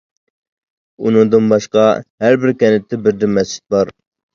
[1.03, 1.85] ئۇنىڭدىن باشقا
[2.29, 3.99] ھەربىر كەنتتە بىردىن مەسچىت بار.